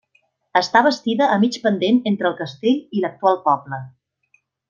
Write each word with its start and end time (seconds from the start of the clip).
Està 0.61 0.79
bastida 0.87 1.27
a 1.33 1.35
mig 1.43 1.59
pendent 1.65 2.01
entre 2.13 2.29
el 2.31 2.35
castell 2.41 2.99
i 2.99 3.05
l'actual 3.05 3.39
poble. 3.47 3.81